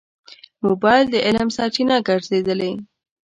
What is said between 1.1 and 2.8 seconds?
د علم سرچینه ګرځېدلې.